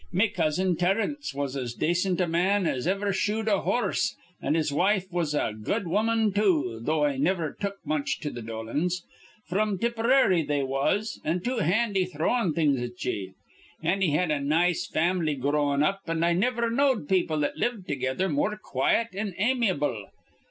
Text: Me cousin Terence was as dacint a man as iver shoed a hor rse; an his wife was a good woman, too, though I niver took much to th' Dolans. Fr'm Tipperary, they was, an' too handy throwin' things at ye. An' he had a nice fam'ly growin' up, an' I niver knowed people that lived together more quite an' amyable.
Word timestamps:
Me 0.11 0.29
cousin 0.29 0.75
Terence 0.75 1.31
was 1.31 1.55
as 1.55 1.75
dacint 1.75 2.19
a 2.19 2.27
man 2.27 2.65
as 2.65 2.87
iver 2.87 3.13
shoed 3.13 3.47
a 3.47 3.59
hor 3.61 3.89
rse; 3.91 4.15
an 4.41 4.55
his 4.55 4.73
wife 4.73 5.05
was 5.11 5.35
a 5.35 5.53
good 5.53 5.87
woman, 5.87 6.33
too, 6.33 6.79
though 6.81 7.05
I 7.05 7.17
niver 7.17 7.55
took 7.59 7.75
much 7.85 8.19
to 8.21 8.31
th' 8.31 8.43
Dolans. 8.43 9.03
Fr'm 9.45 9.77
Tipperary, 9.77 10.41
they 10.41 10.63
was, 10.63 11.21
an' 11.23 11.41
too 11.41 11.57
handy 11.59 12.05
throwin' 12.05 12.51
things 12.55 12.81
at 12.81 13.05
ye. 13.05 13.33
An' 13.83 14.01
he 14.01 14.09
had 14.09 14.31
a 14.31 14.39
nice 14.39 14.87
fam'ly 14.87 15.35
growin' 15.35 15.83
up, 15.83 16.01
an' 16.07 16.23
I 16.23 16.33
niver 16.33 16.71
knowed 16.71 17.07
people 17.07 17.37
that 17.41 17.57
lived 17.57 17.87
together 17.87 18.27
more 18.27 18.57
quite 18.57 19.13
an' 19.13 19.35
amyable. 19.37 20.07